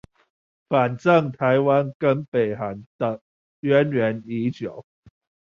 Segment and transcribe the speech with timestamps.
[0.67, 3.21] 反正台灣跟北韓的
[3.61, 4.83] 淵源已久